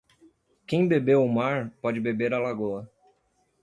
[0.65, 2.89] Quem bebeu o mar pode beber a lagoa.